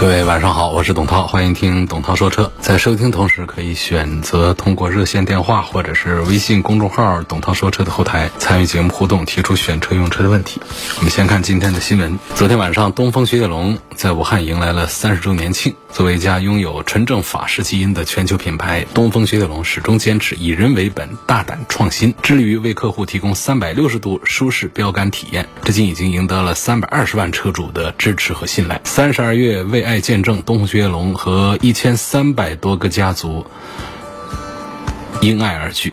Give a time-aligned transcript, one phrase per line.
[0.00, 2.52] 各位晚上好，我是董涛，欢迎听董涛说车。
[2.60, 10.60] 在收听同时，可以选择通过热线电话或者是微信公众号“董涛说车”的后台参与节目互动，提出选车用车的问题。
[10.98, 12.16] 我们先看今天的新闻。
[12.36, 15.74] 昨天晚上，东风雪铁龙在武汉迎来了三十周年庆。
[15.92, 25.48] 作为一家拥有纯正法式基因的全球品牌，东风雪铁龙始终坚持以人为本、大胆创新，致力于为客户提供三百六十度舒适标杆体验。
[25.64, 28.80] 至今已经赢得了三百二十万车主的支持和信赖。
[28.84, 33.44] 三十二月为爱见证，东风雪铁龙和一千三百多个家族
[35.20, 35.92] 因爱而聚，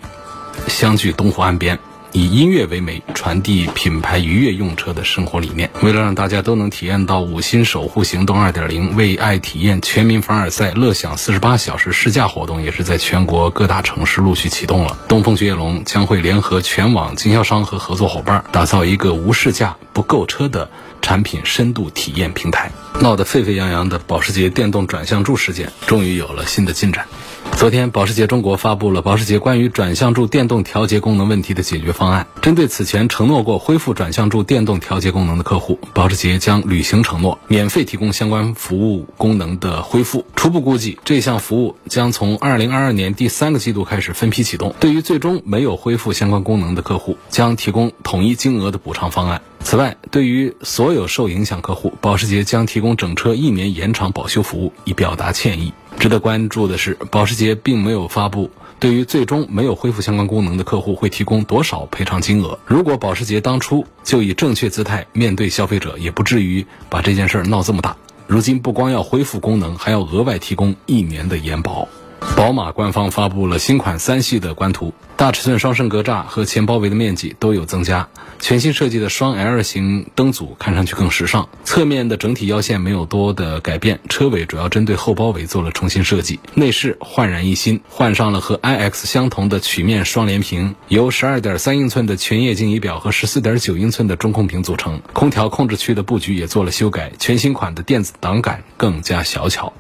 [0.67, 1.80] 相聚东湖岸边。
[2.16, 5.69] 以音乐为媒，传递品牌愉悦用车的生活理念。
[5.81, 14.97] 为了让大家都能体验到五星守护行动二点零，为爱体验全民凡尔赛乐享四十八小时试驾活动，也是在全国各大城市陆续启动了。
[15.09, 20.69] 东风雪铁龙将会联合全网经销商和合作伙伴，打造一个无试驾不购车的
[21.02, 22.72] 产品深度体验平台。
[23.02, 27.05] 闹得沸沸扬扬的保时捷电动转向柱事件，终于有了新的进展。
[27.53, 32.27] 昨天，保时捷中国发布了保时捷关于转向柱电动调节功能问题的解决方案。
[32.41, 40.25] 针对此前承诺过恢复转向柱电动调节功能的客户，保时捷将履行承诺，免费提供相关服务功能的恢复。
[40.35, 44.75] 初步估计，这项服务将从二零二二年第三个季度开始分批启动。
[44.79, 49.41] 对于最终没有恢复相关功能的客户，将提供统一金额的补偿方案。
[49.61, 55.73] 此外，对于所有受影响客户，保时捷将提供整车一年延长保修服务，以表达歉意。
[55.99, 62.59] 值得关注的是，保时捷并没有发布对于最终没有恢复相关功能的客户会提供多少赔偿金额。
[62.66, 67.95] 如果保时捷当初就以正确姿态面对消费者，也不至于把这件事闹这么大。
[68.28, 71.88] 如今不光要恢复功能，还要额外提供一年的延保。
[72.35, 78.09] 宝马官方发布了新款三系的官图，大尺寸双肾格栅和前包围的面积都有增加，
[78.40, 81.47] 全新设计的双 L 型灯组看上去更时尚。
[81.63, 86.41] 侧面的整体腰线没有多的改变，车尾主要针对后包围做了重新设计。
[86.53, 95.02] 内饰焕然一新，换上了和 iX 相同的曲面双联屏，由12.3英寸的全液晶仪表和14.9英寸的中控屏组成。
[95.13, 99.72] 空调控制区的布局也做了修改，全新款的电子档杆更加小巧。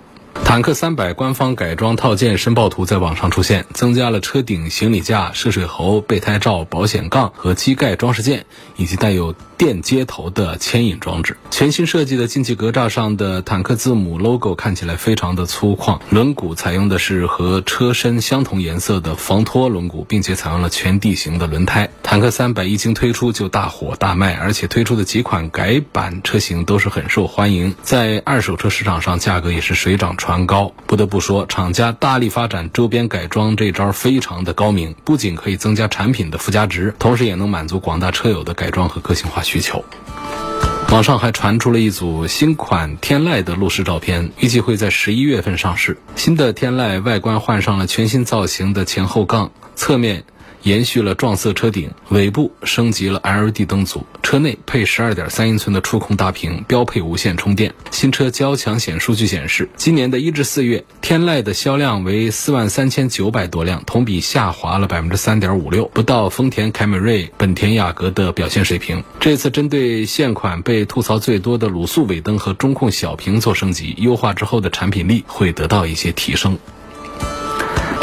[0.43, 11.37] 坦克三百官方改装套件申报图在网上出现，增加了车顶行李架、涉水喉、备胎罩、保险杠和机盖装饰件，以及带有电接头的牵引装置。
[11.51, 21.89] 全新设计的进气格栅上的坦克字母 logo 看起来非常的粗犷，轮毂采用的是和车身相同颜色的防脱轮毂，并且采用了全地形的轮胎。
[22.15, 30.47] 坦克三百一经推出就大火大卖，而且推出的几款改版车型都是很受欢迎，在二手车市场上价格也是水涨船。
[30.47, 39.83] 高，不得不说，厂家大力发展周边改装这招非常的高明，不仅可以增加产品的附加值，同时也能满足广大车友的改装和个性化需求。
[40.91, 45.97] 网上还传出了一组新款天籁的路试照片，预计会在十一月份上市。
[46.15, 50.23] 新的天籁外观换上了全新造型的前后杠，侧面。
[50.65, 57.71] 延续了撞色车顶，尾部升级了 LED 灯组，车内配十二点三英寸的触控大屏，标配无线充电。
[57.91, 69.03] 新车交强险数据显示，今年的一至四月，天籁的销量为四万三千九百多辆，同比下滑了百分之三点五六，不到丰田凯美瑞、本田雅阁的表现水平。
[69.19, 76.57] 这次针对现款被吐槽最多的卤素尾灯和中控小屏做升级，优化之后的产品力会得到一些提升。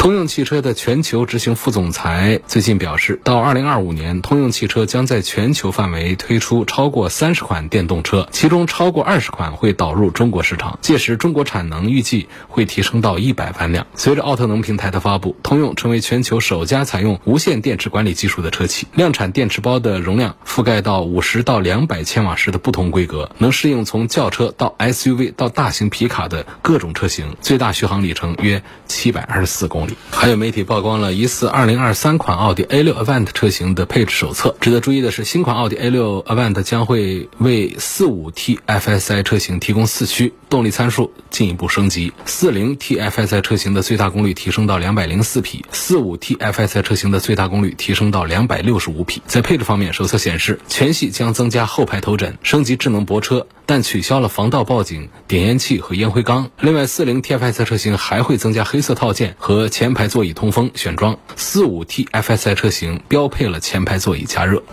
[0.03, 10.77] 通用汽车的全球执行副总裁最近表示，到二零二五年，通用汽车将在全球范围推出超过三十款电动车，其中超过二十款会导入中国市场。
[10.81, 13.87] 届时，中国产能预计会提升到一百万辆。
[13.95, 29.92] 随着奥特能平台的发布，通用成为全球首家采用无线电池管理技术的车企，量产电池包的容量覆盖到五十到两百千瓦时的不同规格，能适应从轿车到 SUV 到大型皮卡的各种车型，最大续航里程约七百二十四公里。
[30.11, 34.55] 还有媒体曝光了疑似2023款奥迪 A6 Avant 车型的配置手册。
[34.59, 49.21] 值得注意的是，新款奥迪 A6 Avant 将会为 45T FSI 车型提供四驱，动力参数进一步升级，40 T FSI 车型的最大功率提升到204匹，45T FSI 车型的最大功率提升到265匹。
[49.25, 56.49] 在配置方面，手册显示，全系将增加后排头枕，升级智能泊车，但取消了防盗报警、点烟器和烟灰缸。
[56.59, 64.63] 另外，40 TFSI 车型还会增加黑色套件和前前排座椅通风选装四五 TFSI 车型标配了前排座椅加热。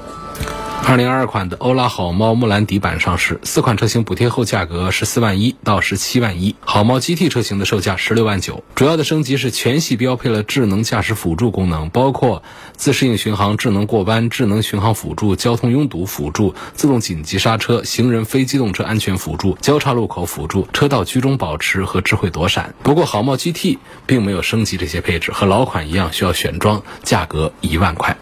[0.83, 6.57] 二零二二款的欧拉好猫木兰底版上市，四款车型补贴后价格十四万一到十七万一。
[6.59, 8.65] 好猫 GT 车型的售价十六万九。
[8.75, 12.43] 主要的升级是全系标配了智能驾驶辅助功能，包括
[12.77, 22.75] 自适应巡航、智能过弯、智能巡航辅助、交通拥堵辅助、自动紧急刹车、行人非机动车安全辅助、交叉路口辅助、车道居中保持和智慧躲闪。
[22.83, 28.17] 不过好猫 GT 并没有升级这些配置，和老款一样需要选装，价格一万块。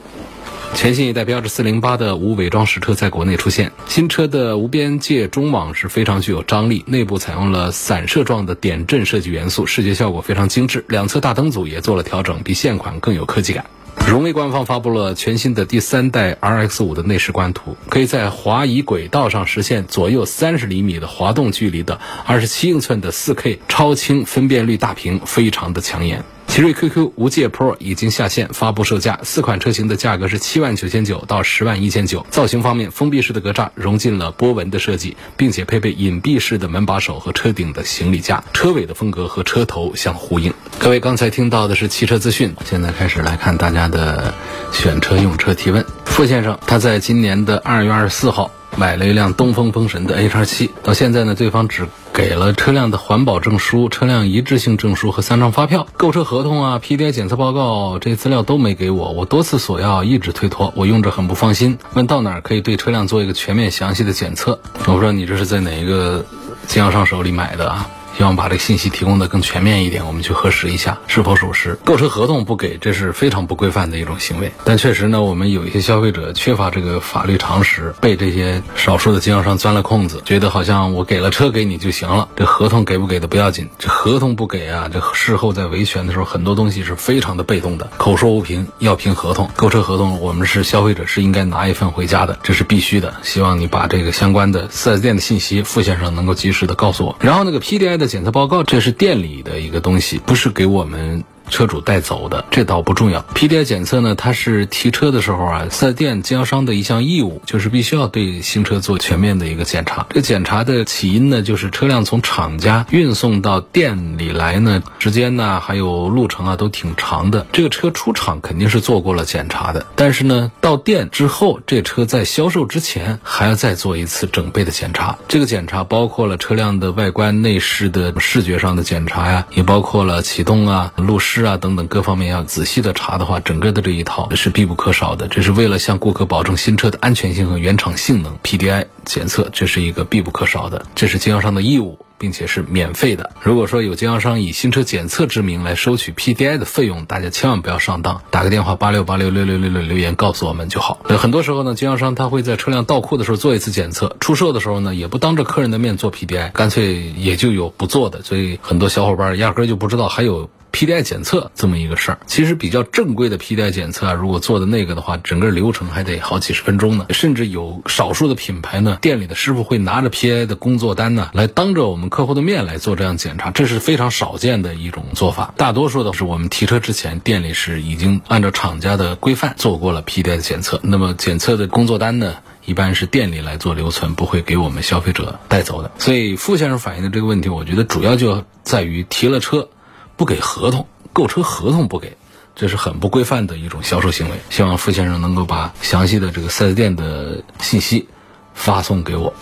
[0.75, 3.73] 全新一代标致四零八的无伪装实车在国内出现。
[3.88, 10.85] 新车的无边界中网是非常具有张力，内部采用了散射状的点阵设计元素，视觉效果非常精致。
[10.88, 13.65] 两侧大灯组也做了调整，比现款更有科技感。
[14.06, 26.25] 荣威官方发布了全新的第三代 RX 五的内饰官图，可以在滑移轨道上实现左右三十厘米的滑动距离的二十七英寸的四 K 超清分辨率大屏，非常的抢眼。
[26.48, 32.26] 奇瑞 QQ 无界 Pro 已经下线，发布售价，四款车型的价格是七万九千九到十万一千九。
[32.30, 40.52] 造型方面，封闭式的格栅融进了波纹的设计，并且配备隐蔽式的门把手和车顶的行李架，车尾的风格和车头相呼应。
[40.78, 44.34] 各位刚才听到的是汽车资讯，现在开始来看大家的
[44.72, 45.84] 选车用车提问。
[46.06, 48.50] 傅先生，他在今年的二月二十四号。
[48.76, 51.88] 买了一辆东风风神的 A 叉七，到现在呢，对方只
[52.19, 61.79] 给了车辆的环保证书、车辆一致性证书和三张发票，购车合同啊、PDI 检测报告这些资料都没给我，我多次索要，一直推脱，我用着很不放心。
[61.94, 64.59] 问到哪儿可以对车辆做一个全面详细的检测？
[64.87, 66.26] 我不知道你这是在哪一个
[66.67, 67.88] 经销商手里买的啊？
[68.19, 71.79] 希望把这个信息提供的更全面一点，我们去核实一下是否属实。
[71.85, 74.50] 购车合同不给，这是非常不规范的一种行为。
[74.65, 89.49] 但确实呢，我们有一些消费者缺乏这个法律常识，被这些少数的经销商钻了空子，觉得好像我给了车给你就行了，这合同给不给的不要紧，这合同不给啊，这事后在维权的时候，很多东西是非常的被动的，口说无凭，要凭合同。
[89.55, 93.15] 购车合同，我们是消费者是应该拿一份回家的，这是必须的。
[93.23, 97.17] 希望你把这个相关的 4S 店的信息，傅先生能够及时的告诉我。
[97.20, 98.07] 然后那个 PDI 的。
[98.08, 101.22] 检测报告，这是店里的一个东西，不是给我们。
[101.48, 103.24] 车主带走的，这倒不重要。
[103.34, 110.06] PDI 检测呢，它是提车的时候啊，四 S 店经销商的一项义务，就是必须要对新车做全面的一个检查。
[110.10, 117.46] 这检查的起因呢，就是车辆从厂家运送到店里来呢，时间呢还有路程啊都挺长的。
[117.52, 125.16] 这个车出厂肯定是做过了检查的，但是呢，到店之后，这车在销售之前还要再做一次整备的检查。
[125.28, 131.38] 这个检查包括了车辆的外观内饰的视觉上的检查呀，也包括了启动啊、路试。
[131.44, 135.29] 啊，等等各方面要仔细的查的话，整个的这一套是必不可少的。
[135.29, 143.31] 这是为了向顾客保证新车的安全性和原厂性能，PDI 检测这是一个必不可少的，这是经销商的义务，并且是免费的。
[143.43, 151.00] 如果说有经销商以新车检测之名来收取 PDI 的费用，大家千万不要上当，打个电话八六八六六六六六留言告诉我们就好。
[151.05, 160.50] 很多时候呢，经销商他会在车辆到库的时候做一次检测，出售的时候呢也不当着客人的面做 PDI，干脆也就有不做的，所以很多小伙伴压根就不知道还有。
[160.73, 167.06] PDI 检测这么一个事儿，其实比较正规的 PDI 检测啊，如果做的那个的话，整个流程还得好几十分钟呢。
[167.11, 175.53] 甚至有少数的品牌呢，店里的师傅会拿着 PDI 的工作单呢，来当着我们客户的面来做这样检查，这是非常少见的一种做法。
[175.56, 180.81] 大多数的是我们提车之前，店里是已经按照厂家的规范做过了 PDI 的检测。
[180.82, 182.34] 那么检测的工作单呢，
[182.65, 185.91] 一般是店里来做留存，不会给我们消费者带走的。
[185.98, 189.70] 所以傅先生反映的这个问题，我觉得主要就在于提了车。
[190.19, 192.17] 不给合同，购车合同不给，
[192.56, 194.37] 这是很不规范的一种销售行为。
[194.51, 198.08] 希望傅先生能够把详细的这个四 S 店的信息
[198.53, 199.32] 发送给我。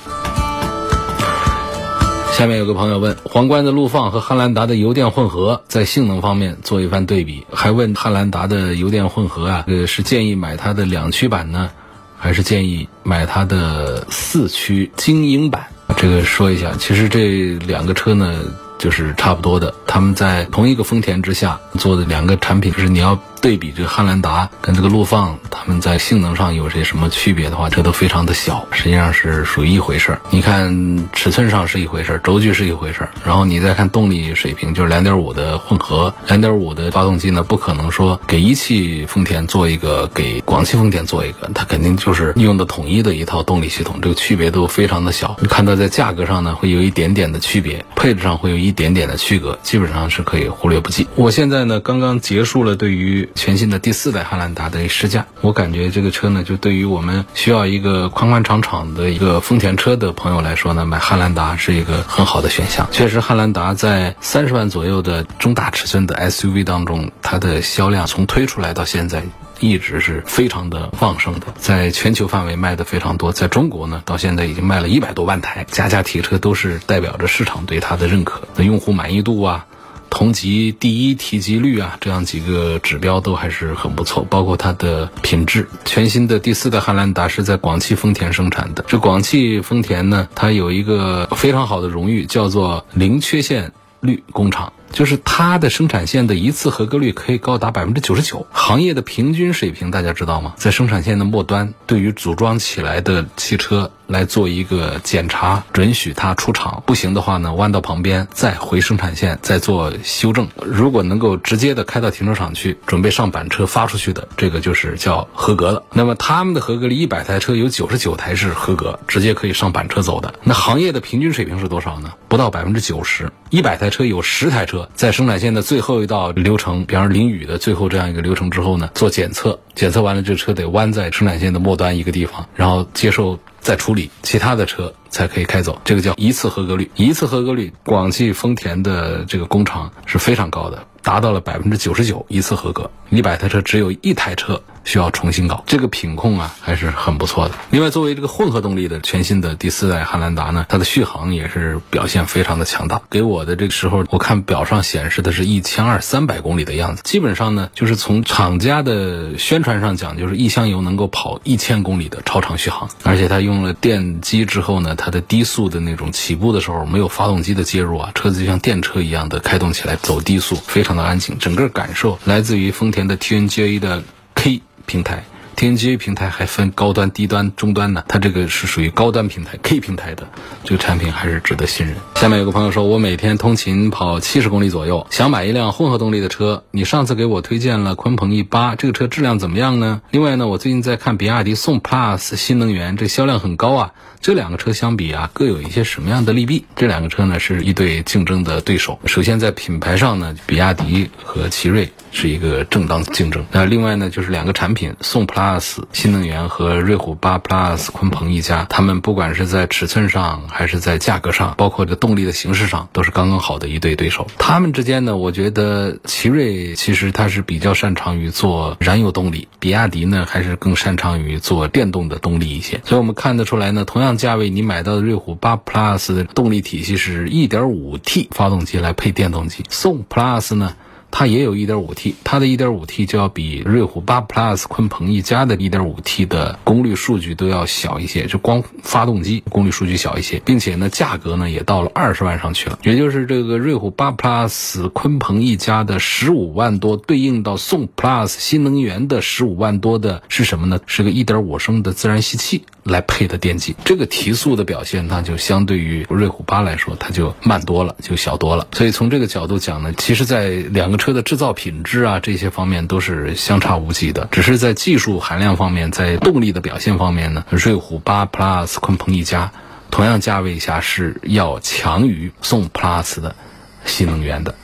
[2.35, 11.71] 下面有个朋友问：皇冠的陆放和汉兰达的油电混合在性能方面做一番对比，还问汉兰达的油电混合啊，呃，是建议买它的两驱版呢，
[12.19, 15.69] 还是建议买它的四驱精英版？
[15.97, 18.39] 这个说一下，其实这两个车呢。
[18.79, 30.21] 就是差不多的，他们在同一个丰田之下做的两个产品，就是你要对比这个汉兰达跟这个陆放，它们在性能上有些什么区别的话，这都非常的小，实际上是属于一回事儿。
[30.31, 45.37] 你看尺寸上是一回事儿，轴距是一回事儿，然后你再看动力水平，就是两点五的混合，两点五的发动机呢，不可能说给一汽丰田做一个，给广汽丰田做一个，它肯定就是用的统一的一套动力系统，这个区别都非常的小。
[45.41, 51.07] 你看到在价格上呢，会有一点点的区别，配置上会有一点点的区隔，基本上是可以忽略不计。
[51.15, 62.89] 我现在呢，刚刚结束了对于全新的第四代汉兰达的试驾，我感觉这个车呢，就对于我们需要一个宽宽敞敞的一个丰田车的朋友来说呢，买汉兰达是一个很好的选项。
[62.93, 69.25] 确实，汉兰达在三十万左右的中大尺寸的 SUV 当中，它的销量从推出来到现在。
[69.59, 79.65] 一直是非常的旺盛的，在全球范围卖的非常多，在中国呢，到现在已经卖了一百多万台，家家提车都是代表着市场对它的认可，那用户满意度啊。
[80.11, 85.69] 同级第一提及率啊，这样几个指标都还是很不错，包括它的品质。
[85.85, 88.85] 全新的第四代汉兰达是在广汽丰田生产的。
[88.89, 94.73] 这广汽丰田呢，它有一个非常好的荣誉，叫做零缺陷率工厂。
[94.93, 100.55] 就是它的生产线的一次合格率可以高达百分之九十九，行业的平均水平大家知道吗？
[100.57, 110.49] 在生产线的末端，对于组装起来的汽车来做一个检查，准许它出厂，不行的话呢，弯到旁边再回生产线再做修正。
[110.63, 115.83] 如果能够直接的开到停车场去，准备上板车发出去的，这个就是叫合格的。
[115.93, 120.35] 那么他们的合格率，一百台车有九十九台是合格，直接可以上板车走的。
[120.43, 122.13] 那行业的平均水平是多少呢？
[122.29, 124.76] 不到百分之九十，一百台车有十台车。
[124.95, 136.91] 在生产线的最后一道流程，比方说淋雨的最后这样一个流程之后呢，做检测，检测完了这车得弯在生产线的末端一个地方，然后接受再处理，其他的车才可以开走，这个叫一次合格率。
[136.97, 144.61] 一次合格率，广汽丰田的这个工厂是非常高的，达到了百分之九十九一次合格，一百台车只有一台车。
[144.87, 147.55] 需要重新搞这个品控啊，还是很不错的。
[147.71, 153.03] 另外，作为这个混合动力的全新的第四代汉兰达呢，它的续航也是表现非常的强大。
[153.11, 157.03] 给我的这个时候，我看表上显示的是一千二三百公里的样子。
[157.05, 162.89] 基本上呢，就是从厂家的宣传上讲，就是一箱油能够跑一千公里的超长续航。
[163.03, 171.37] 而且它用了电机之后呢，它的低速的那种起步的时候没有发动机的介入啊，车子就像电车一样的开动起来，走低速非常的安静。
[171.41, 174.05] 整个感受来自于丰田的 TNGA 的
[174.37, 174.63] K。
[174.87, 175.23] 平台
[175.57, 178.05] ，TNGA 平台还分高端、低端、中端呢。
[178.09, 180.27] 它这个是属于高端平台 K 平台的
[180.65, 181.97] 这个产品，还是值得信任。
[182.17, 186.65] 下面有个朋友说，我每天通勤跑七十公里左右，想买一辆混合动力的车。
[186.71, 190.01] 你上次给我推荐了鲲鹏 E 八，这个车质量怎么样呢？
[190.11, 193.93] 另外呢，我最近在看比亚迪宋 PLUS 新能源，这销量很高啊。
[194.19, 196.65] 这两个车相比啊，各有一些什么样的利弊？
[196.75, 198.99] 这两个车呢，是一对竞争的对手。
[199.07, 201.89] 首先在品牌上呢，比亚迪和奇瑞。
[202.17, 203.45] 是一个正当竞争。
[203.53, 214.27] 那另外呢，就是两个产品，宋 Plus 新能源和瑞虎八 Plus 鲲鹏一家，他们不管是在尺寸上，还是在价格上，包括这动力的形式上，都是刚刚好的一对对手。
[214.39, 222.81] 他们之间呢，我觉得奇瑞其实它是比较擅长于做燃油动力，比亚迪呢还是更擅长于做电动的动力一些。
[222.85, 230.75] 所以我们看得出来呢，同样价位你买到的瑞虎八 Plus 的动力体系是 1.5T 发动机来配电动机，宋 Plus 呢？
[231.19, 250.81] 它也有 1.5T，它的 1.5T 就要比瑞虎8 Plus 鲲鹏一家的 1.5T 的功率数据都要小一些，就光发动机功率数据小一些，并且呢，价格呢也到了二十万上去了，也就是这个瑞虎8 Plus 鲲鹏一家的十五万多，对应到宋 Plus 新能源的十五万多的是什么呢？
[250.85, 258.67] 是个1.5升的自然吸气来配的电机，这个提速的表现，它就相对于瑞虎8来说，它就慢多了，就小多了。
[258.73, 261.07] 所以从这个角度讲呢，其实在两个车。
[261.07, 264.27] 车的制造品质啊，这些方面都是相差无几的。
[264.33, 269.53] 只是在技术含量方面，在动力的表现方面呢，瑞虎八 Plus 鲲鹏一家
[269.93, 273.37] 同样价位下是要强于宋 Plus 的
[273.85, 274.57] 新能源的。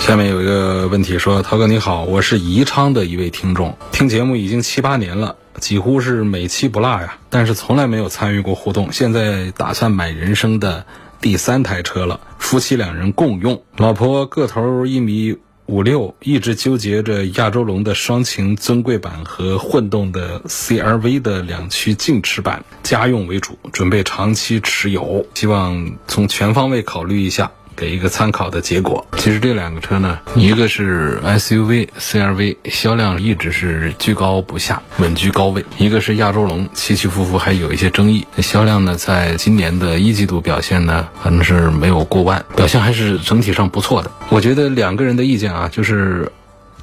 [0.00, 8.92] 下面有一个问题说：涛哥你好，我是宜昌的一位听众，听节目已经七八年了，几乎是每期不落呀，但是从来没有参与过互动。
[8.92, 10.84] 现在打算买人生的。
[11.20, 13.62] 第三台车了，夫妻两人共用。
[13.76, 27.52] 老婆个头一米五六，一直纠结着亚洲龙的双擎尊贵版和混动的 CRV 的两驱劲驰版，家用为主，准备长期持有，希望从全方位考虑一下。
[27.76, 29.06] 给一个参考的结果。
[29.18, 38.26] 其实这两个车呢，一个是 SUV CRV，销量一直是居高不下，稳居高位；一个是亚洲龙，起起伏伏还有一些争议。
[38.38, 44.10] 销量呢，在今年的一季度表现呢，反正是没有过万，表现还是整体上不错的。
[44.28, 46.30] 我觉得两个人的意见啊，就是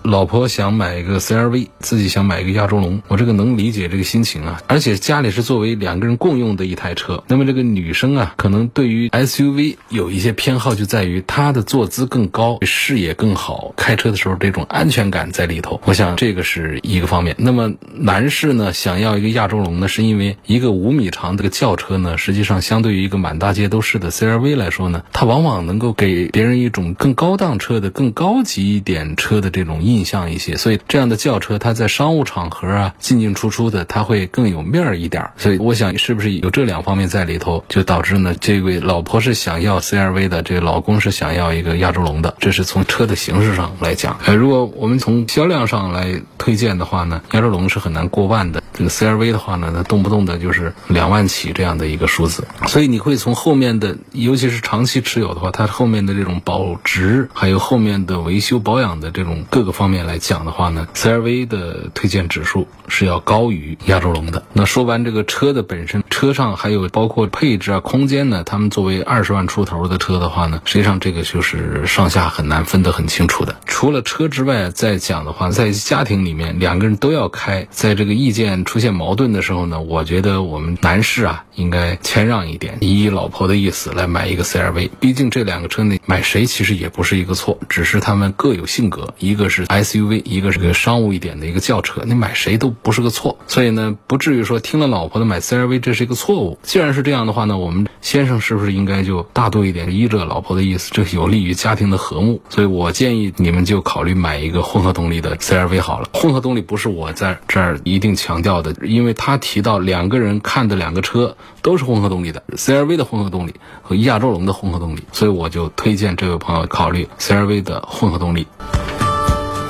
[0.04, 4.62] 老婆想买一个 CRV，自己想买一个亚洲龙，我这个能理解这个心情啊。
[4.68, 15.82] 而且家里是作为两个人共用的一台车，那么这个女生啊，可能对于 SUV 有一些偏好，就在于她的坐姿更高，视野更好，开车的时候这种安全感在里头。
[15.86, 17.36] 我想这个是一个方面。
[17.38, 30.56] 那么男士呢，想要一个亚洲龙呢，是因为一个五米长的个轿车呢，实际上相对于一个满大街都是的 CRV 来说呢，它往往能够给别人一种更高档车的、更高级一点车的这种印印象一些。
[30.56, 35.32] 所以这样的轿车，它在商务场合啊进进出出的，它会更有面儿一点。
[35.38, 38.36] 所以我想，是不是有这两方面在里头，就导致呢？
[38.39, 42.36] 这位老婆是想要 CRV 的，这个老公是想要一个亚洲龙的。
[42.39, 44.20] 这是从车的形式上来讲。
[44.25, 48.62] 呃，如果我们从销量上来推荐的话呢，亚洲龙是很难过万的。
[48.74, 52.48] 这个 CRV 的话呢，它动不动的就是两万起这样的一个数字。
[52.68, 64.41] 所以你会从后面的，尤其是长期持有的话，它后面的这种保值，还有后面的维修保养的这种各个方面来讲的话呢，CRV 的推荐指数是要高于亚洲龙的。
[64.53, 73.55] 那说完这个车的本身，车上还有包括配置啊、空间呢，他们作为二十万出头的车的话呢，实际上这个就是上下很难分得很清楚的。
[73.67, 84.89] 除了车之外，再讲的话，在家庭里面两个人都要开，在这个意见出现矛盾的时候呢，我觉得我们男士啊应该谦让一点，依老婆的意思来买一个 CRV。
[85.00, 93.38] 毕竟这两个车呢，买谁其实也不是一个错，只是他们各有性格，一个是 SUV，一个是个商务一点的一个轿车，你买谁都不是个错。
[93.47, 96.57] 所以呢，不至于说听了老婆的买 CRV 这是一个错误。
[96.63, 102.41] 既然是这样的话呢，我们先生是不是应该就大度一点，依着老婆的意思，这有利于家庭的和睦。
[102.50, 106.09] 所以我建议你们就考虑买一个混合动力的 CRV 好了。
[106.13, 118.47] 混合动力不是我在这儿一定强调的，因为他提到两个人看的两个车都是混合动力的，CRV 的混合动力和亚洲龙的混合动力，所以我就推荐这位朋友考虑 CRV 的混合动力。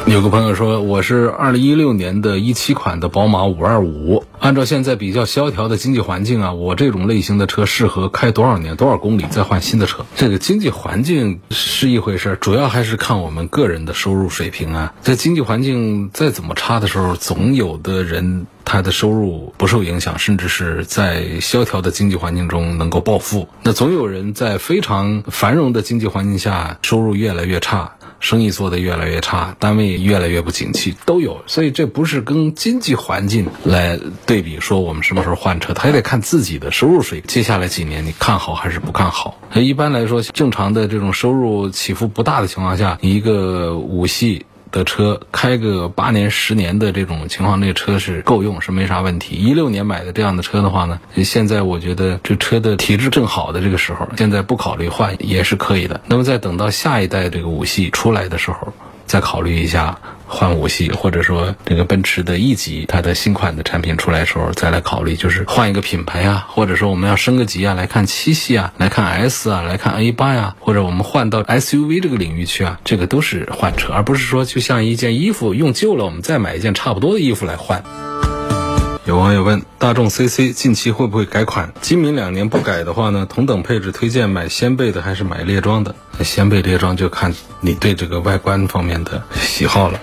[0.08, 4.24] 有个朋友说，我是二零一六年的一七款的宝马五二五。
[4.40, 10.06] 按照现在比较萧条的经济环境啊，我这种类型的车适合开多少年、多少公里再换新的车？
[10.16, 14.94] 这个经济环境是一回事，主要还是看我们个人的收入水平啊。
[15.02, 23.50] 在经济环境再怎么差的时候，总有的人他的收入不受影响，甚至是在萧条的经济环境中能够暴富。
[23.62, 27.96] 那总有人在非常繁荣的经济环境下，收入越来越差。
[28.20, 37.28] 生意做得越来越差，单位越来越不景气，都有，所以这不是跟经济环境来对比，说我们什么时候换车，他也得看自己的收入水平。
[37.28, 39.40] 接下来几年你看好还是不看好？
[39.54, 44.46] 一般来说，正常的这种收入起伏不大的情况下，一个五系。
[44.72, 49.36] 的车开个八年、十年的这种情况，那车是够用，是没啥问题。
[49.36, 56.02] 一六年买的这样的车的话呢，现在我觉得这车的体质正好的这个时候，现在不考虑换也是可以的。
[56.08, 58.74] 那么再等到下一代这个五系出来的时候。
[59.08, 77.82] 再考虑一下换五系，或者说这个奔驰的 E 级，它的新款的产品出来的时候再来考虑，就是换一个品牌啊，或者说我们要升个级啊，来看七系啊，来看 S 啊，来看 A 八呀，或者我们换到 SUV 这个领域去啊，这个都是换车，而不是说就像一件衣服用旧了，我们再买一件差不多的衣服来换。
[79.08, 81.72] 有网友问：大众 CC 近期会不会改款？
[81.80, 83.26] 今明两年不改的话呢？
[83.26, 85.96] 同等配置推荐买掀背的还是买猎装的？
[86.26, 89.98] 掀背猎装就看你对这个外观方面的喜好了。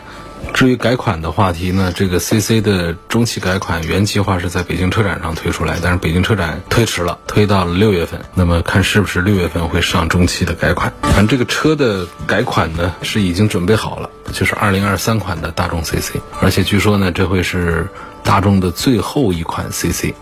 [0.54, 8.18] 至于改款的话题呢，这个 CC 的中期改款原计划是在北京车展上推出来，但是北京车展推迟了，推到了六月份。
[8.34, 10.90] 那么看是不是六月份会上中期的改款？
[11.02, 17.86] 反正这个车的改款呢是已经准备好了，就是二零二三款的大众 CC，而且据说呢这会是
[18.24, 20.12] 大众的最后一款 CC。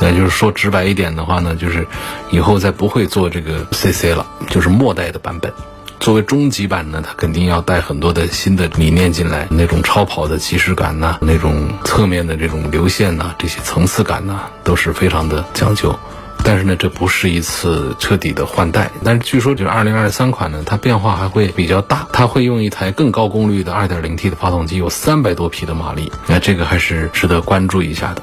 [0.00, 1.86] 那就是说直白一点的话呢，就是
[2.30, 5.52] 以后再不会做这个 CC 了，就是末代的版本。
[6.00, 15.96] 作为终极版呢，它肯定要带很多的新的理念进来，那种超跑的即视感呐，那种侧面的这种流线呐，这些层次感呐，都是非常的讲究。
[16.44, 18.90] 但是呢，这不是一次彻底的换代。
[19.04, 26.10] 但是据说就是二零二三款呢，它变化还会比较大，它会用一台更高功率的二点零 T 的发动机，有三百多匹的马力。
[26.26, 28.22] 那这个还是值得关注一下的。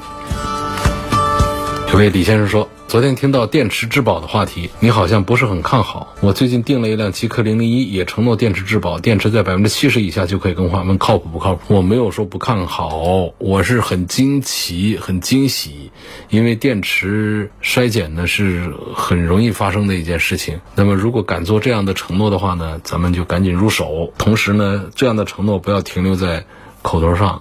[1.90, 2.68] 这位李先生说。
[2.90, 6.16] 昨天听到电池质保的话题，你好像不是很看好。
[6.20, 11.76] 我最近订了一辆极氪零零一，也承诺电池质保，电池在百分之七十以下就可以更换，问靠谱不靠谱？
[11.76, 15.92] 我没有说不看好，我是很惊奇、很惊喜，
[16.30, 20.58] 因为电池衰减呢是很容易发生的一件事情。
[20.74, 24.12] 那么如果敢做这样的承诺的话呢，咱们就赶紧入手。
[24.18, 26.44] 同时呢，这样的承诺不要停留在
[26.82, 27.40] 口头上。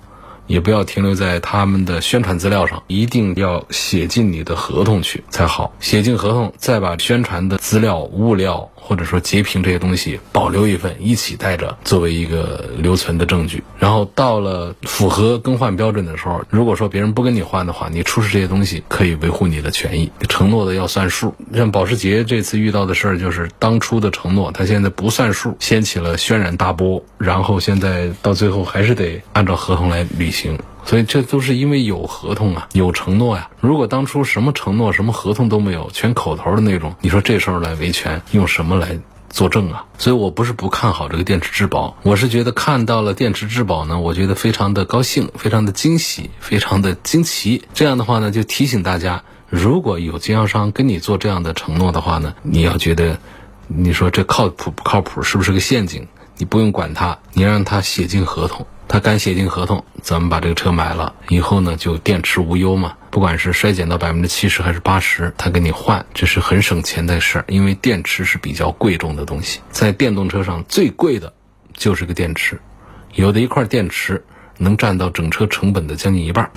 [0.50, 5.72] 也不要停留在他们的宣传资料上，一定要写进你的合同去才好。
[5.80, 13.64] 写进合同，再把宣传的资料、物料或者说截屏这些东西保留一份，一起带着作为一个留存的证据。
[13.78, 20.12] 然后到了符合更换标准的时候，如果说别人不跟你换的话，你出示这些东西可以维护你的权益。
[20.28, 21.36] 承诺的要算数。
[21.54, 30.58] 像保时捷这次遇到的事儿，就是当初的承诺，他现在不算数，掀起了轩然大波，然后现在到最后还是得按照合同来履行。
[30.90, 33.48] 所以这都是因为有合同啊，有承诺呀。
[33.60, 38.98] 如果当初什么承诺、什么合同都没有，全口头的那种，你说这时候来维权，用什么来
[39.30, 39.86] 作证啊？
[40.00, 47.64] 所以我不是不看好这个电池质保，我是觉得看到了电池质保呢，我觉得非常的高兴，非常的惊喜，非常的惊奇。
[47.76, 53.20] 这样的话呢，就提醒大家，如果有经销商跟你做这样的承诺的话呢，你要觉得，
[53.68, 56.08] 你说这靠谱不靠谱，是不是个陷阱？
[56.38, 58.66] 你不用管它，你让他写进合同。
[58.92, 62.94] 他敢写进合同，咱们把这个车买了以后呢，就电池无忧嘛。
[63.12, 67.46] 不管是衰减到百分之七十还是八十，他给你换，这是很省钱的事儿。
[67.48, 71.32] 因为电池是比较贵重的东西，在电动车上最贵的
[71.78, 72.60] 就是个电池，
[73.14, 74.24] 有的一块电池
[74.58, 76.50] 能占到整车成本的将近一半。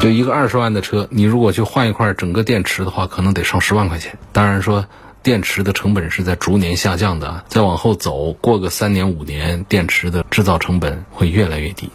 [0.00, 4.16] 就一个二十万的车，你如果去换一块整个电池的话，可能得上十万块钱。
[4.30, 4.86] 当然说。
[5.22, 11.88] 电池的成本是在逐年下降的，再往后走，过个三年五年，电池的制造成本会越来越低。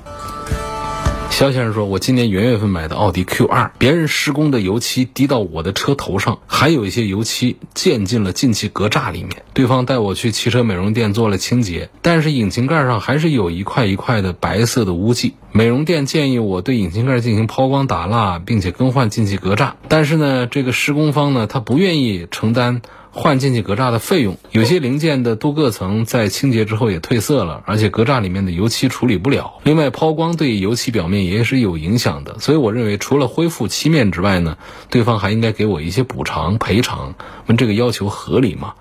[1.30, 9.44] 肖先生说：“我今年元月份买的奥迪 Q 二，别人施工的油漆滴到我的车头上，还有一些油漆溅进了进气格栅里面。
[9.54, 15.36] 对方带我去汽车美容店做了清洁，但是引擎盖上还是有一块一块的白色的污迹。
[15.52, 22.82] 美容店建议我对引擎盖进行抛光打蜡，并且更换进气格栅，但是呢，这个施工方呢，他不愿意承担。”
[23.20, 29.56] 换进气格栅的费用，有些零件的镀铬层在清洁之后也褪色了，而且格栅里面的油漆处理不了。
[29.64, 32.38] 另外，抛光对油漆表面也是有影响的。
[32.38, 34.60] 所以，我认为除了恢复漆面之外呢，
[34.92, 37.16] 对方还应该给我一些补偿赔偿。
[37.48, 38.76] 问这个要求合理吗？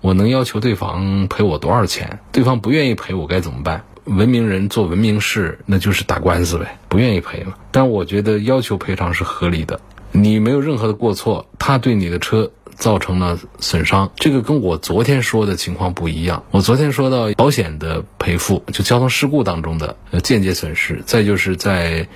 [0.00, 2.20] 我能要求对方赔我多少钱？
[2.32, 3.84] 对方不愿意赔我该怎么办？
[4.04, 7.52] 文明人做文明事，那就是打官司呗，不愿意赔嘛。
[7.70, 9.78] 但我觉得要求赔偿是合理的。
[10.16, 12.50] 你没有任何的过错，他对你的车。
[12.76, 16.42] 造成了损伤，这个跟我昨天说的情况不一样。
[16.50, 22.08] 我昨天说到保险的赔付，就交通事故当中的呃间接损失，再就是在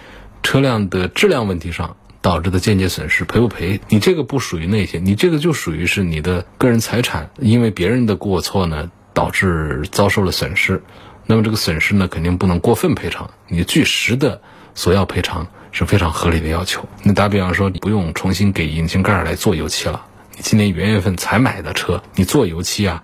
[0.43, 3.81] 车辆的质量问题上导致的间接损失赔不赔？
[3.89, 10.83] 你这个不属于那些，你这个就属于是你的个人财产，因为别人的过错呢导致遭受了损失，
[11.25, 14.41] 那么这个损失呢肯定不能过分赔偿，你据实的
[14.75, 16.89] 索要赔偿是非常合理的要求。
[17.03, 20.05] 你打比方说，你不用重新给引擎盖来做油漆了。
[20.37, 23.03] 你今年元月份才买的车，你做油漆啊，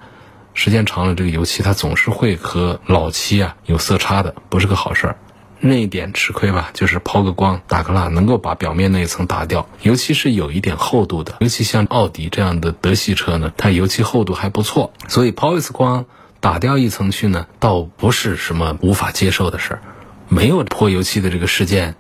[0.55, 5.17] 时间长了，这个油漆它总是会和老漆啊有色差的，不是个好事儿。
[5.61, 9.67] 那一点吃亏吧，就是抛个光、打个蜡，能够把表面那一层打掉。
[9.83, 16.05] 油漆是有一点厚度的，尤其像奥迪这样的德系车呢，它油漆厚度还不错，所以抛一次光、
[16.39, 19.83] 打掉一层去呢，倒不是什么无法接受的事儿。
[20.29, 21.97] 没有泼油漆的这个事件。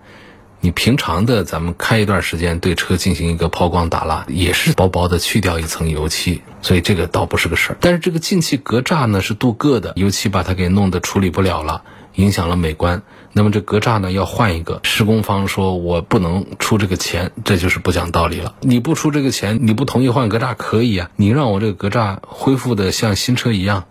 [0.64, 7.76] 你平常的，咱们开一段时间对车进行一个抛光打蜡，也是薄薄的去掉一层油漆，所以这个倒不是个事儿。
[7.82, 11.82] 但是这个进气格栅呢是镀铬的，油漆把它给弄得处理不了了，
[12.14, 13.02] 影响了美观。
[13.34, 18.54] 那么这格栅呢要换一个，施工方说我不能出这个钱，这就是不讲道理了。
[18.62, 23.84] 你不出这个钱，你不同意换格栅可以啊，你让我这个格栅恢复的像新车一样，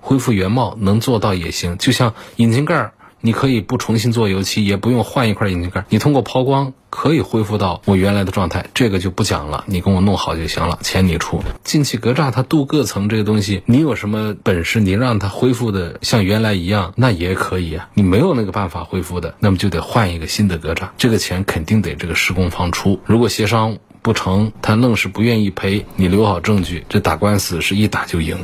[0.00, 1.76] 恢复原貌，能做到也行。
[1.76, 2.92] 就像引擎盖儿。
[3.24, 11.42] 你可以不重新做油漆，也不用换一块引擎盖，你通过抛光可以恢复到我原来的状态，这个就不讲了，你给我弄好就行了，钱你出。
[11.64, 17.88] 进气格栅它镀铬层这个东西，你有什么本事，你让它恢复的像原来一样，那也可以啊。
[17.94, 23.00] 你没有那个办法恢复的，那么就得换一个新的格栅，这个钱肯定得这个施工方出。
[23.06, 28.36] 如果协商不成，他愣是不愿意赔，你留好证据，这打官司是一打就赢。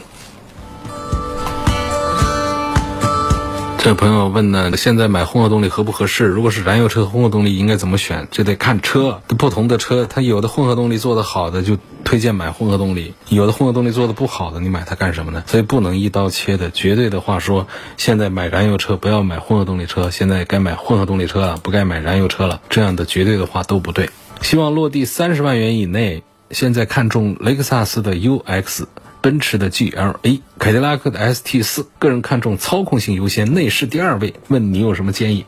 [3.82, 6.26] 这朋友问呢，现在买混合动力合不合适？
[6.26, 8.28] 如果是燃油车，混合动力应该怎么选？
[8.30, 15.44] 这得看车，不同的车，它有的混合动力做得好的，就推荐买混合动力；有的混合动力做得不好的，你买它干什么呢？
[15.46, 16.70] 所以不能一刀切的。
[16.70, 22.60] 绝对的话说，现在买燃油车不要买混合动力车，现在该买混合动力车了，不该买燃油车了。
[22.68, 24.10] 这样的绝对的话都不对。
[24.42, 28.84] 希望落地三十万元以内，现在看中雷克萨斯的 UX。
[29.20, 34.34] 奔驰的 GLA，凯迪拉克的 ST 四，个人看重操控性优先，内饰第二位。
[34.48, 35.46] 问你有什么建议？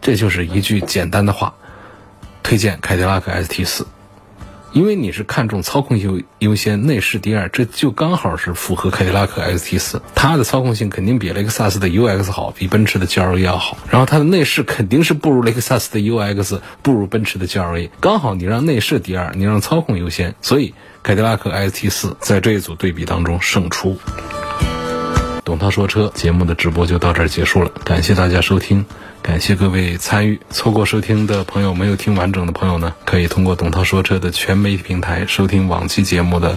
[0.00, 1.54] 这就是一句简单的话，
[2.42, 3.86] 推荐凯迪拉克 ST 四。
[4.72, 23.98] 因为你是看重操控优优先，内饰第二，这就刚好是符合凯迪拉克 XT4，它的操控性肯定比雷克萨斯的 UX 好，比奔驰的 GLA 要好，然后它的内饰肯定是不如雷克萨斯的 UX，不如奔驰的 GLA，刚好你让内饰第二，你让操控优先，所以凯迪拉克 XT4 在这一组对比当中胜出。
[25.50, 28.86] 董涛说车节目的直播就到这儿结束了，感谢大家收听，
[29.20, 30.38] 感谢各位参与。
[30.50, 36.56] 错过收听的朋友，没有听完整的朋友呢，可以通过董涛说车的全媒体平台收听往期节目的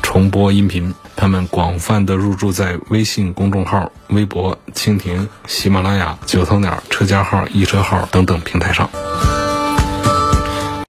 [0.00, 0.94] 重播音频。
[1.16, 8.88] 他们广泛的入驻在微信公众号、微博、蜻蜓、喜马拉雅、九头鸟车家号、易车号等等平台上。